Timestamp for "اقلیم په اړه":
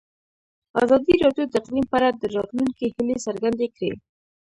1.61-2.09